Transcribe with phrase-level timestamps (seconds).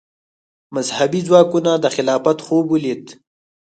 [0.75, 3.05] مذهبي ځواکونو د خلافت خوب ولید